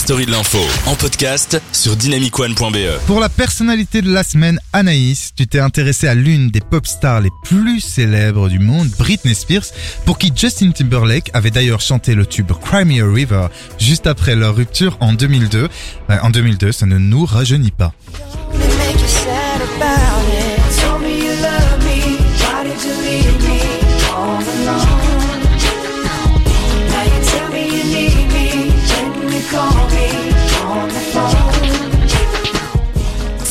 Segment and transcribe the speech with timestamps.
[0.00, 3.04] story de l'info en podcast sur dynamicone.be.
[3.06, 7.20] Pour la personnalité de la semaine, Anaïs, tu t'es intéressé à l'une des pop stars
[7.20, 9.66] les plus célèbres du monde, Britney Spears,
[10.06, 14.34] pour qui Justin Timberlake avait d'ailleurs chanté le tube Cry Me a River juste après
[14.36, 15.68] leur rupture en 2002.
[16.08, 17.92] Euh, en 2002, ça ne nous rajeunit pas.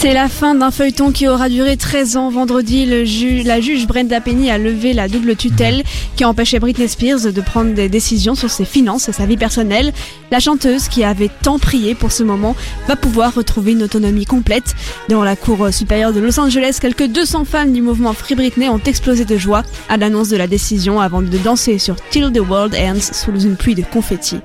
[0.01, 2.29] C'est la fin d'un feuilleton qui aura duré 13 ans.
[2.29, 5.83] Vendredi, la juge Brenda Penny a levé la double tutelle
[6.15, 9.91] qui empêchait Britney Spears de prendre des décisions sur ses finances et sa vie personnelle.
[10.31, 12.55] La chanteuse, qui avait tant prié pour ce moment,
[12.87, 14.73] va pouvoir retrouver une autonomie complète.
[15.09, 18.79] Devant la cour supérieure de Los Angeles, quelques 200 fans du mouvement Free Britney ont
[18.79, 22.73] explosé de joie à l'annonce de la décision avant de danser sur Till the World
[22.73, 24.39] Ends sous une pluie de confettis.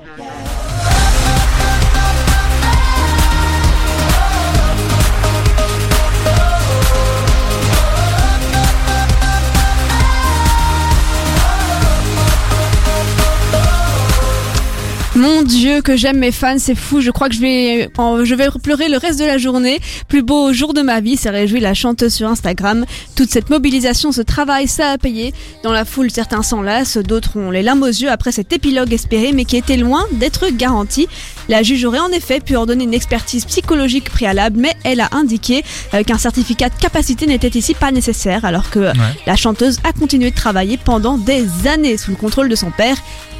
[15.15, 16.99] Mon Dieu, que j'aime mes fans, c'est fou.
[16.99, 19.79] Je crois que je vais, je vais pleurer le reste de la journée.
[20.09, 22.85] Plus beau jour de ma vie, s'est réjouie la chanteuse sur Instagram.
[23.15, 25.33] Toute cette mobilisation, ce travail, ça a payé.
[25.63, 29.31] Dans la foule, certains s'enlacent, d'autres ont les larmes aux yeux après cet épilogue espéré,
[29.31, 31.07] mais qui était loin d'être garanti.
[31.47, 35.63] La juge aurait en effet pu ordonner une expertise psychologique préalable, mais elle a indiqué
[35.93, 38.91] euh, qu'un certificat de capacité n'était ici pas nécessaire, alors que
[39.25, 42.97] la chanteuse a continué de travailler pendant des années sous le contrôle de son père.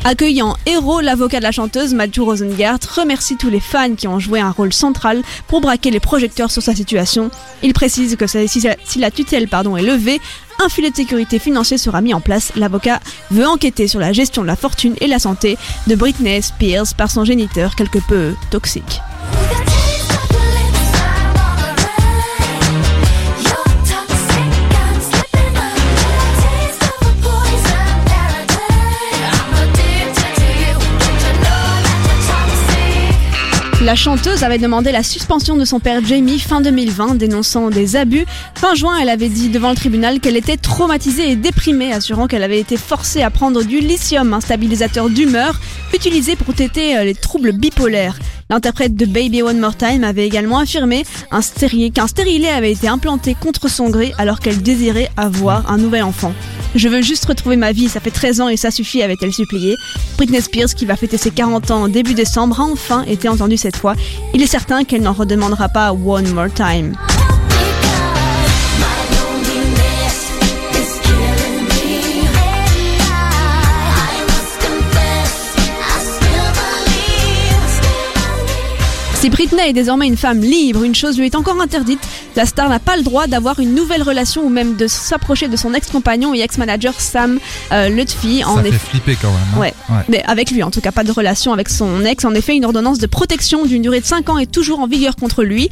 [0.08, 4.40] Accueillant héros, l'avocat de la chanteuse, Matthew Rosengart, remercie tous les fans qui ont joué
[4.40, 7.32] un rôle central pour braquer les projecteurs sur sa situation.
[7.64, 10.22] Il précise que si la tutelle pardon, est levée,
[10.64, 12.52] un filet de sécurité financier sera mis en place.
[12.56, 13.00] L'avocat
[13.32, 15.58] veut enquêter sur la gestion de la fortune et la santé
[15.88, 19.02] de Britney Spears par son géniteur quelque peu toxique.
[33.86, 38.26] La chanteuse avait demandé la suspension de son père Jamie fin 2020, dénonçant des abus.
[38.56, 42.42] Fin juin, elle avait dit devant le tribunal qu'elle était traumatisée et déprimée, assurant qu'elle
[42.42, 45.60] avait été forcée à prendre du lithium, un stabilisateur d'humeur,
[45.94, 48.18] utilisé pour traiter euh, les troubles bipolaires.
[48.50, 53.70] L'interprète de Baby One More Time avait également affirmé qu'un stérilet avait été implanté contre
[53.70, 56.34] son gré alors qu'elle désirait avoir un nouvel enfant.
[56.76, 59.78] Je veux juste retrouver ma vie, ça fait 13 ans et ça suffit, avait-elle supplié.
[60.18, 63.56] Britney Spears, qui va fêter ses 40 ans en début décembre, a enfin été entendue
[63.56, 63.96] cette fois.
[64.34, 66.94] Il est certain qu'elle n'en redemandera pas One More Time.
[79.26, 82.00] Si Britney est désormais une femme libre, une chose lui est encore interdite.
[82.36, 85.58] La star n'a pas le droit d'avoir une nouvelle relation ou même de s'approcher de
[85.58, 87.40] son ex-compagnon et ex-manager Sam
[87.72, 88.44] euh, Lutfi.
[88.44, 89.40] En Ça fait effet- flipper quand même.
[89.56, 89.60] hein.
[89.60, 89.74] Ouais.
[90.10, 92.24] Mais avec lui, en tout cas, pas de relation avec son ex.
[92.24, 95.16] En effet, une ordonnance de protection d'une durée de 5 ans est toujours en vigueur
[95.16, 95.72] contre lui.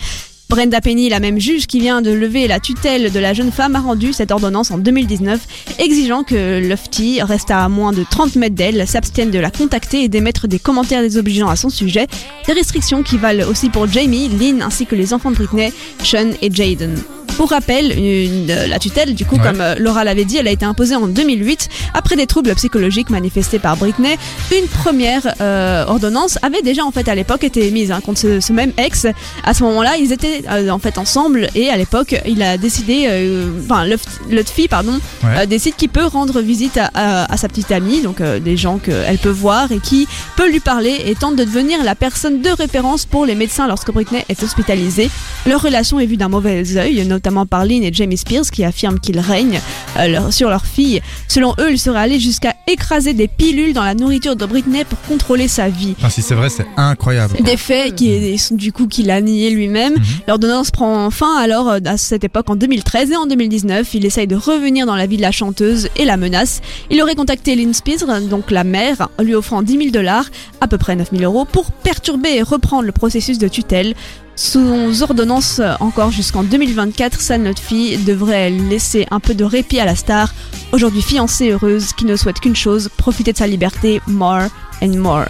[0.54, 3.76] Brenda Penny, la même juge qui vient de lever la tutelle de la jeune femme,
[3.76, 8.54] a rendu cette ordonnance en 2019, exigeant que Lufty reste à moins de 30 mètres
[8.54, 12.06] d'elle, s'abstienne de la contacter et d'émettre des commentaires désobligeants à son sujet.
[12.46, 16.30] Des restrictions qui valent aussi pour Jamie, Lynn ainsi que les enfants de Britney, Sean
[16.44, 16.98] et Jaden.
[17.38, 19.42] Pour rappel, une- euh, la tutelle, du coup, Ouais.
[19.42, 23.10] comme euh, Laura l'avait dit, elle a été imposée en 2008 après des troubles psychologiques
[23.10, 24.16] manifestés par Britney.
[24.56, 28.40] Une première euh, ordonnance avait déjà en fait à l'époque été émise hein, contre ce,
[28.40, 29.08] ce même ex.
[29.44, 33.08] À ce moment-là, ils étaient euh, en fait ensemble et à l'époque, il a décidé,
[33.10, 33.86] euh, enfin,
[34.30, 35.30] Lutfi, pardon, Ouais.
[35.40, 38.56] euh, décide qu'il peut rendre visite à, à- à sa petite amie, donc euh, des
[38.58, 40.08] gens qu'elle peut voir et qui
[40.38, 43.92] peut lui parler et tente de devenir la personne de référence pour les médecins lorsque
[43.92, 45.10] Britney est hospitalisée.
[45.46, 49.00] Leur relation est vue d'un mauvais œil, notamment par Lynn et Jamie Spears qui affirment
[49.00, 49.60] qu'ils règnent
[49.93, 51.02] euh, leur- sur leur fille.
[51.28, 55.00] Selon eux, ils seraient allés jusqu'à écraser des pilules dans la nourriture de Britney pour
[55.02, 55.96] contrôler sa vie.
[56.00, 57.36] Enfin, si c'est vrai, c'est incroyable.
[57.44, 59.96] Des faits qui du coup qu'il a nié lui-même.
[60.28, 64.28] L'ordonnance prend fin alors euh, à cette époque en 2013 et en 2019, il essaye
[64.28, 66.62] de revenir dans la vie de la chanteuse et la menace.
[66.90, 70.26] Il aurait contacté Lynn Spears, donc la mère, lui offrant 10 000 dollars,
[70.62, 73.94] à peu près 9 000 euros, pour perturber et reprendre le processus de tutelle.
[74.36, 79.80] Sous ordonnance euh, encore jusqu'en 2024, sa notre fille devrait laisser un peu de répit
[79.86, 80.34] la star,
[80.72, 84.48] aujourd'hui fiancée heureuse, qui ne souhaite qu'une chose, profiter de sa liberté, more
[84.82, 85.28] and more.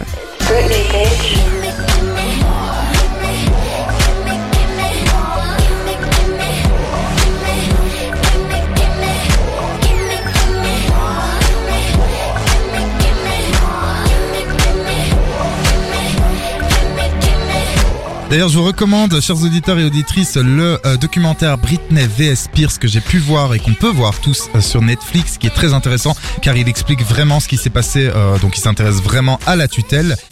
[18.34, 22.88] D'ailleurs, je vous recommande, chers auditeurs et auditrices, le euh, documentaire Britney vs Spears que
[22.88, 26.16] j'ai pu voir et qu'on peut voir tous euh, sur Netflix, qui est très intéressant
[26.42, 28.10] car il explique vraiment ce qui s'est passé.
[28.12, 30.16] euh, donc, il s'intéresse vraiment à la tutelle.